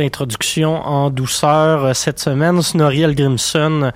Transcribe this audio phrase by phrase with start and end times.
[0.00, 2.62] introduction en douceur euh, cette semaine.
[2.62, 3.92] Snorriel Grimson,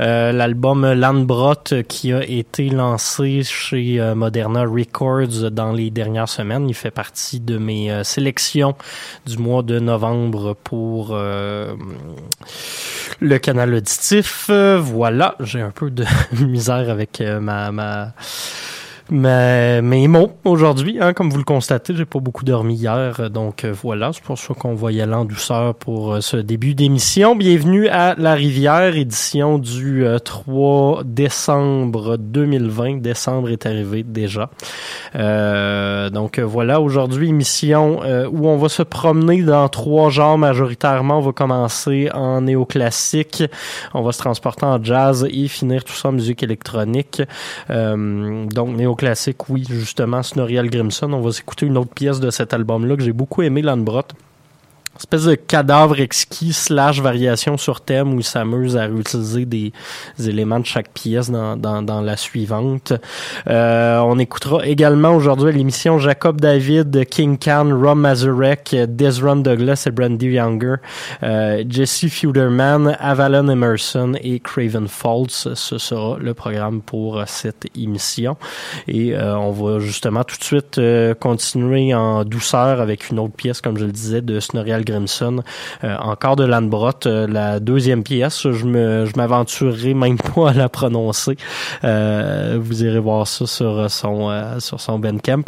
[0.00, 6.68] euh, l'album Landbrot qui a été lancé chez euh, Moderna Records dans les dernières semaines.
[6.68, 8.74] Il fait partie de mes sélections
[9.26, 11.76] du mois de novembre pour le
[13.38, 14.50] canal auditif.
[14.50, 16.04] voilà, j'ai un peu de
[16.40, 18.12] misère avec ma, ma
[19.10, 23.64] mais mes mots aujourd'hui, hein, comme vous le constatez, j'ai pas beaucoup dormi hier, donc
[23.64, 26.74] euh, voilà, c'est pour ça qu'on va y aller en douceur pour euh, ce début
[26.74, 27.34] d'émission.
[27.34, 33.00] Bienvenue à La Rivière, édition du 3 euh, décembre 2020.
[33.00, 34.50] Décembre est arrivé déjà.
[35.14, 38.00] donc voilà, aujourd'hui, émission
[38.30, 41.18] où on va se promener dans trois genres majoritairement.
[41.18, 43.44] On va commencer en néoclassique,
[43.94, 47.22] on va se transporter en jazz et finir tout ça en musique électronique.
[47.68, 51.10] donc néo classique, oui, justement, Snorriel Grimson.
[51.14, 54.02] On va écouter une autre pièce de cet album-là que j'ai beaucoup aimé, Landbrot.
[54.98, 59.72] Espèce de cadavre exquis slash variation sur thème où il s'amuse à réutiliser des,
[60.18, 62.92] éléments de chaque pièce dans, dans, dans la suivante.
[63.46, 69.90] Euh, on écoutera également aujourd'hui l'émission Jacob David, King Khan, Rom Mazurek, Desron Douglas et
[69.90, 70.76] Brandy Younger,
[71.22, 75.54] euh, Jesse Feuderman, Avalon Emerson et Craven Falls.
[75.54, 78.36] Ce sera le programme pour cette émission.
[78.86, 83.34] Et euh, on va justement tout de suite euh, continuer en douceur avec une autre
[83.34, 85.42] pièce, comme je le disais, de Snorrial Grimson,
[85.84, 88.50] euh, encore de Landbrot, euh, la deuxième pièce.
[88.50, 91.36] Je me, je m'aventurerai même pas à la prononcer.
[91.84, 95.44] Euh, vous irez voir ça sur son, sur son Bandcamp.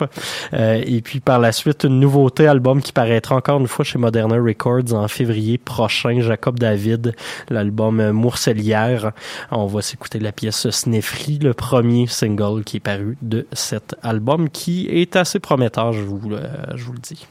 [0.52, 4.36] et puis par la suite, une nouveauté album qui paraîtra encore une fois chez Moderna
[4.36, 6.20] Records en février prochain.
[6.20, 7.14] Jacob David,
[7.48, 9.12] l'album Mourcelière.
[9.50, 14.50] On va s'écouter la pièce Sneffry, le premier single qui est paru de cet album,
[14.50, 16.20] qui est assez prometteur, je vous,
[16.74, 17.26] je vous le dis.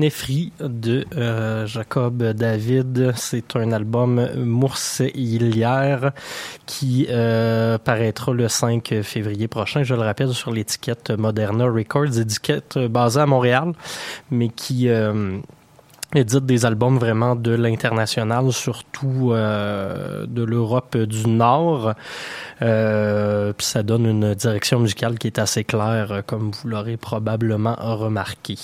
[0.00, 3.12] Snefri de euh, Jacob David.
[3.16, 6.12] C'est un album mourseillière
[6.64, 9.82] qui euh, paraîtra le 5 février prochain.
[9.82, 13.72] Je le rappelle sur l'étiquette Moderna Records, étiquette basée à Montréal,
[14.30, 14.88] mais qui
[16.14, 21.94] édite des albums vraiment de l'international, surtout euh, de l'Europe du Nord.
[22.62, 27.76] Euh, puis ça donne une direction musicale qui est assez claire, comme vous l'aurez probablement
[27.78, 28.56] remarqué.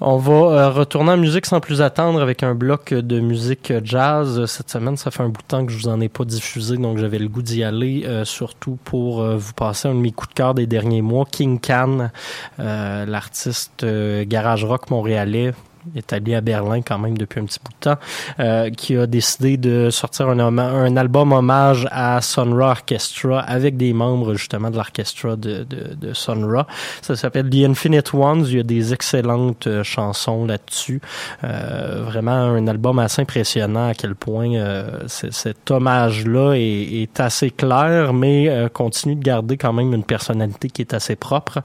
[0.00, 4.46] On va euh, retourner en musique sans plus attendre avec un bloc de musique jazz.
[4.46, 6.76] Cette semaine, ça fait un bout de temps que je vous en ai pas diffusé,
[6.76, 10.12] donc j'avais le goût d'y aller, euh, surtout pour euh, vous passer un de mes
[10.12, 11.26] coups de cœur des derniers mois.
[11.28, 12.10] King Can,
[12.58, 13.84] l'artiste
[14.26, 15.52] garage rock montréalais,
[15.94, 18.00] établi à Berlin quand même depuis un petit bout de temps,
[18.40, 23.92] euh, qui a décidé de sortir un, un, album hommage à Sonra Orchestra avec des
[23.92, 26.66] membres justement de l'orchestra de, de, de Sonra.
[27.02, 28.44] Ça s'appelle The Infinite Ones.
[28.48, 31.00] Il y a des excellentes euh, chansons là-dessus.
[31.44, 37.50] Euh, vraiment un album assez impressionnant à quel point euh, cet hommage-là est, est, assez
[37.50, 41.60] clair, mais euh, continue de garder quand même une personnalité qui est assez propre.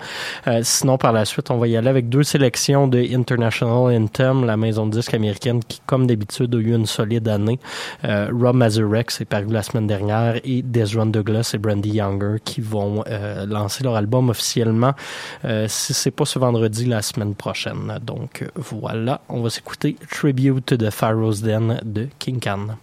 [0.61, 3.93] sinon, par la suite, on va y aller avec deux sélections de International
[4.45, 7.59] la maison de disques américaine qui, comme d'habitude, a eu une solide année.
[8.03, 12.61] Euh, Rob Mazurek s'est paru la semaine dernière et Desron Douglas et Brandy Younger qui
[12.61, 14.93] vont euh, lancer leur album officiellement.
[15.45, 17.99] Euh, si c'est pas ce vendredi, la semaine prochaine.
[18.01, 22.77] Donc voilà, on va s'écouter Tribute de Pharaoh's Den de King Khan.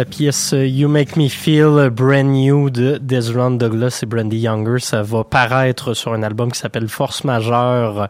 [0.00, 5.02] La pièce You Make Me Feel Brand New de Desron Douglas et Brandy Younger, ça
[5.02, 8.08] va paraître sur un album qui s'appelle Force Majeure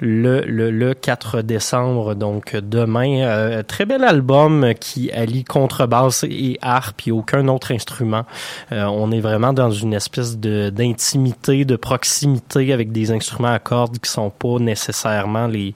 [0.00, 3.20] le, le, le 4 décembre, donc demain.
[3.20, 8.24] Euh, très bel album qui allie contrebasse et harpe et aucun autre instrument.
[8.72, 13.60] Euh, on est vraiment dans une espèce de d'intimité, de proximité avec des instruments à
[13.60, 15.72] cordes qui sont pas nécessairement les,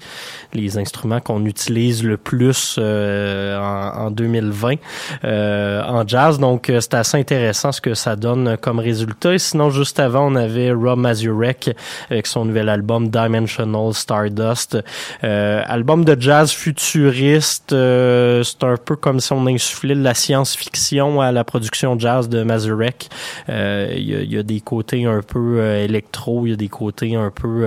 [0.54, 4.74] les instruments qu'on utilise le plus euh, en, en 2020.
[5.22, 5.51] Euh,
[5.86, 6.38] en jazz.
[6.38, 9.34] Donc, euh, c'est assez intéressant ce que ça donne comme résultat.
[9.34, 11.74] Et sinon, juste avant, on avait Rob Mazurek
[12.10, 14.78] avec son nouvel album Dimensional Stardust.
[15.24, 17.70] Euh, album de jazz futuriste.
[17.70, 22.42] c'est un peu comme si on insufflait de la science-fiction à la production jazz de
[22.42, 23.08] Mazurek.
[23.48, 27.30] Il y, y, a des côtés un peu électro, il y a des côtés un
[27.30, 27.66] peu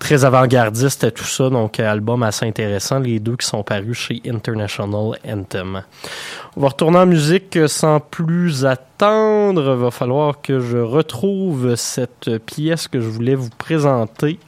[0.00, 5.12] très avant-gardiste tout ça, donc album assez intéressant, les deux qui sont parus chez International
[5.24, 5.82] Anthem.
[6.56, 12.88] On va retourner en musique sans plus attendre, va falloir que je retrouve cette pièce
[12.88, 14.40] que je voulais vous présenter.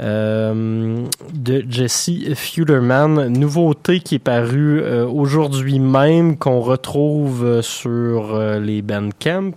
[0.00, 3.28] Euh, de Jesse Fuderman.
[3.28, 9.52] Nouveauté qui est parue euh, aujourd'hui même, qu'on retrouve sur euh, les Bandcamp.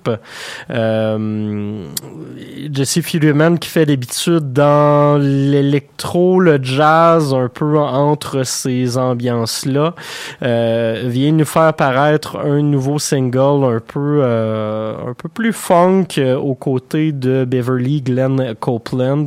[2.72, 9.96] Jesse Fuderman qui fait l'habitude dans l'électro, le jazz, un peu entre ces ambiances-là,
[10.41, 17.12] vient nous faire paraître un nouveau single un peu, un peu plus funk aux côtés
[17.12, 19.26] de Beverly Glenn Copeland.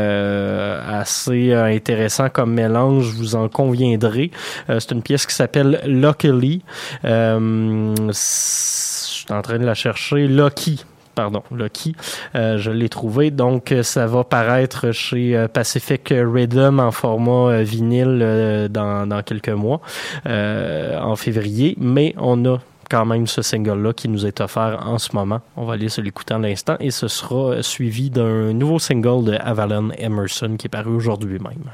[0.00, 4.30] Euh, assez euh, intéressant comme mélange, vous en conviendrez.
[4.68, 6.62] Euh, c'est une pièce qui s'appelle Luckily.
[7.04, 10.26] je suis en train de la chercher.
[10.26, 10.84] Lucky
[11.16, 11.94] pardon, Lucky.
[12.34, 13.30] je l'ai trouvé.
[13.30, 19.82] Donc, ça va paraître chez Pacific Rhythm en format vinyle dans, dans, quelques mois,
[20.24, 21.76] en février.
[21.78, 22.60] Mais on a
[22.90, 25.40] quand même ce single-là qui nous est offert en ce moment.
[25.56, 29.32] On va aller se l'écouter en l'instant et ce sera suivi d'un nouveau single de
[29.40, 31.70] Avalon Emerson qui est paru aujourd'hui même.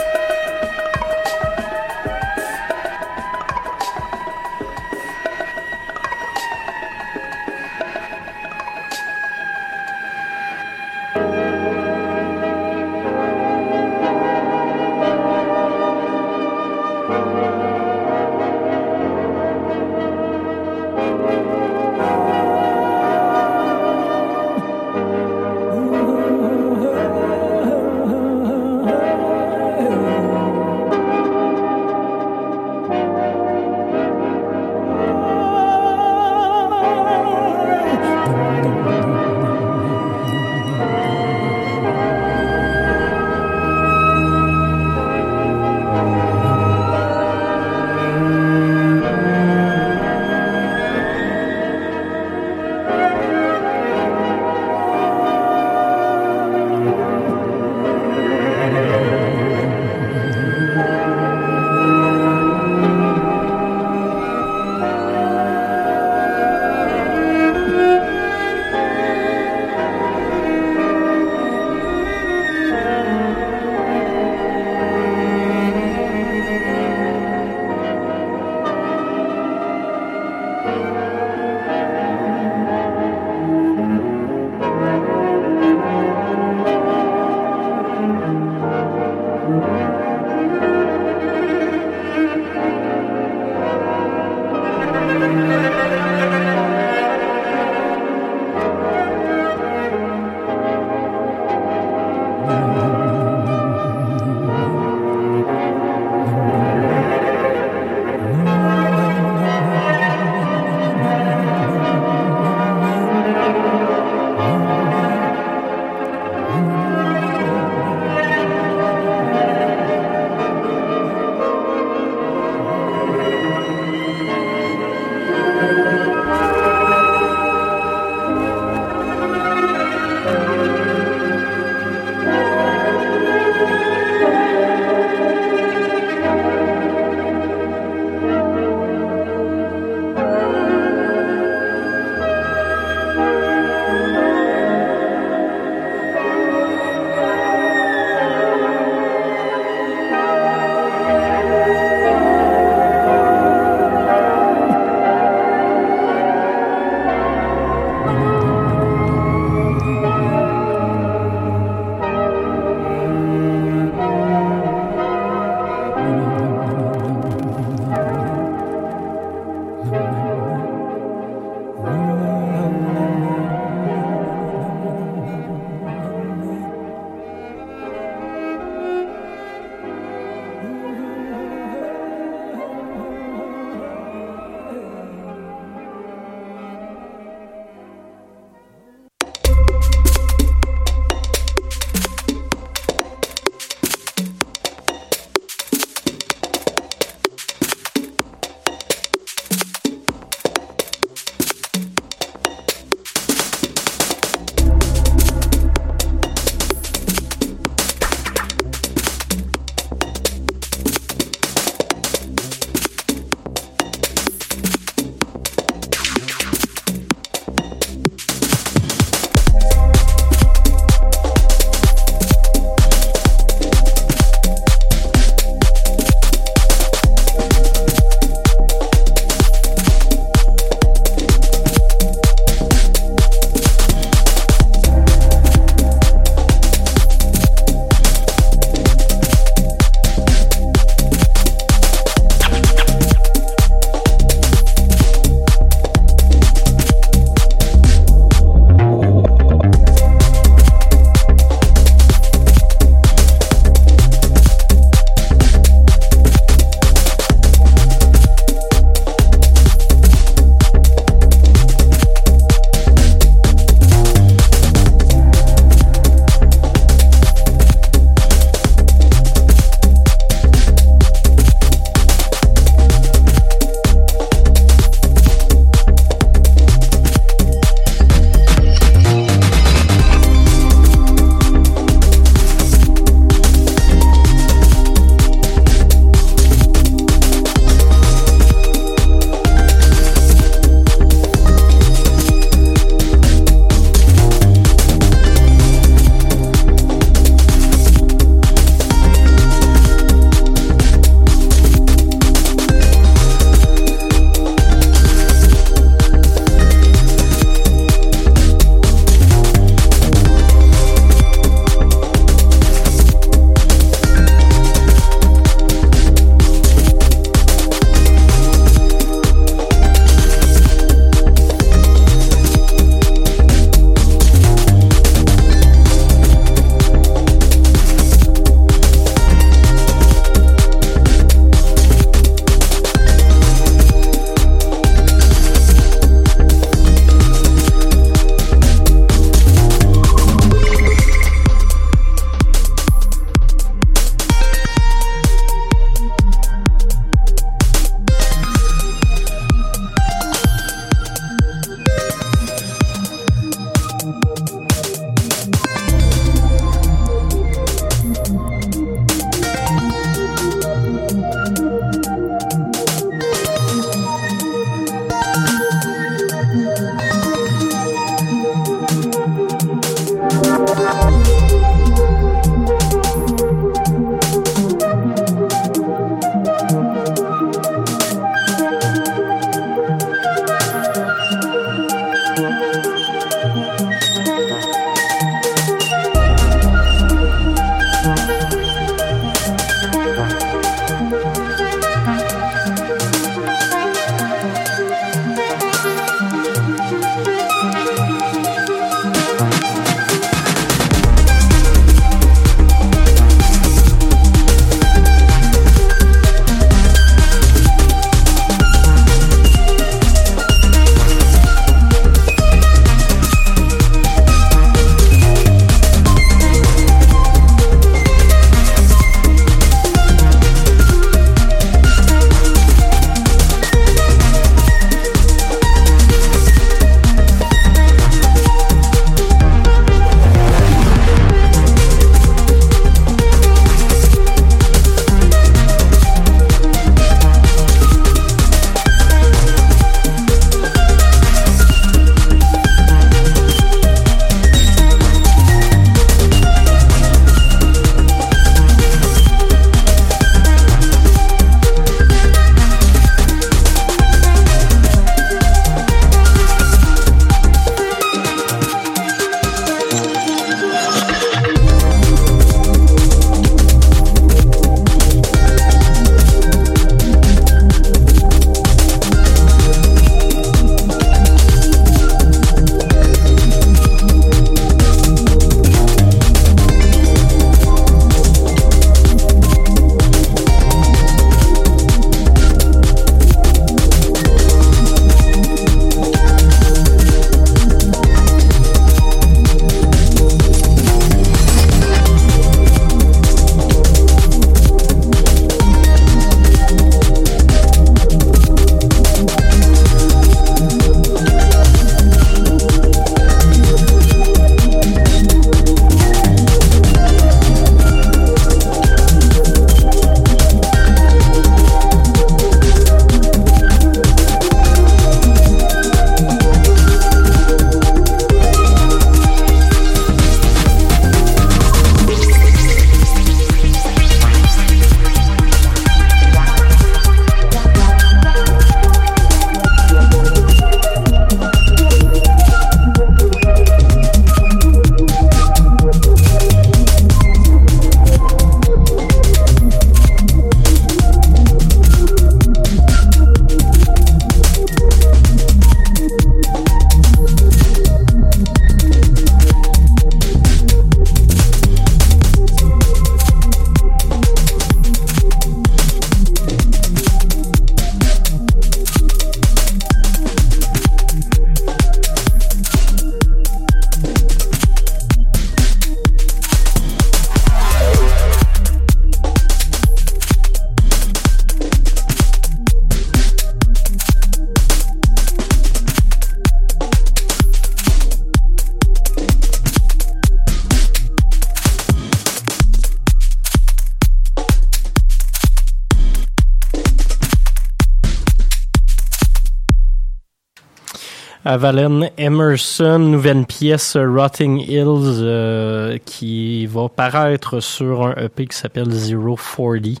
[591.50, 598.86] Avalon Emerson, nouvelle pièce Rotting Hills euh, qui va paraître sur un EP qui s'appelle
[598.86, 600.00] 040.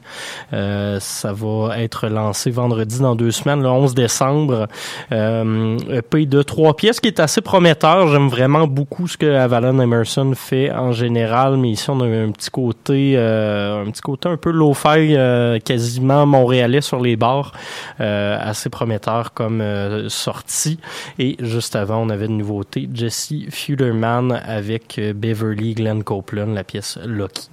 [0.52, 4.68] Euh, ça va être lancé vendredi dans deux semaines, le 11 décembre.
[5.10, 8.06] Euh, EP de trois pièces qui est assez prometteur.
[8.06, 12.30] J'aime vraiment beaucoup ce que Avalon Emerson fait en général, mais ici on a un
[12.30, 17.50] petit côté, euh, un petit côté un peu low-fi, euh, quasiment montréalais sur les bars,
[17.98, 19.64] assez prometteur comme
[20.06, 20.78] sortie.
[21.18, 26.64] Et juste avant, on avait une nouveauté, Jesse Fuderman avec euh, Beverly Glenn Copeland, la
[26.64, 27.50] pièce Lucky.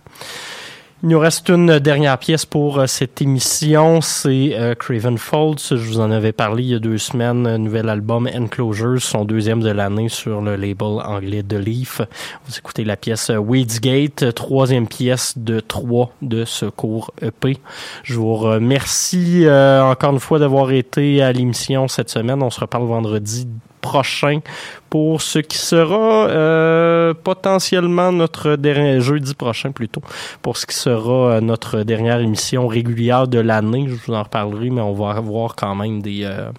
[1.03, 5.59] Il nous reste une dernière pièce pour euh, cette émission, c'est euh, Craven Folds.
[5.69, 7.57] Je vous en avais parlé il y a deux semaines.
[7.57, 12.01] Nouvel album Enclosures, son deuxième de l'année sur le label anglais The Leaf.
[12.47, 17.57] Vous écoutez la pièce Weedsgate, troisième pièce de trois de ce cours EP.
[18.01, 22.41] Je vous remercie encore une fois d'avoir été à l'émission cette semaine.
[22.41, 23.47] On se reparle vendredi
[23.87, 24.39] prochain
[24.89, 30.01] pour ce qui sera euh, potentiellement notre dernier jeudi prochain plutôt
[30.41, 33.85] pour ce qui sera euh, notre dernière émission régulière de l'année.
[33.87, 36.49] Je vous en reparlerai, mais on va avoir quand même des euh,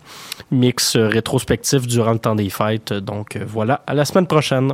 [0.50, 2.92] mix rétrospectifs durant le temps des fêtes.
[2.92, 4.72] Donc voilà, à la semaine prochaine.